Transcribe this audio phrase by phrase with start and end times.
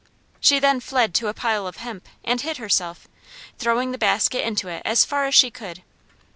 [0.39, 3.07] She then fled to a pile of hemp and hid herself,
[3.59, 5.83] throwing the basket into it as far as she could.